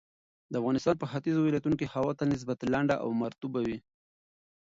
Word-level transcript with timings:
د 0.51 0.53
افغانستان 0.61 0.95
په 0.99 1.05
ختیځو 1.11 1.39
ولایتونو 1.43 1.75
کې 1.79 1.91
هوا 1.93 2.11
تل 2.17 2.27
نسبتاً 2.35 2.65
لنده 2.73 2.95
او 3.03 3.09
مرطوبه 3.21 3.59
وي. 3.67 3.77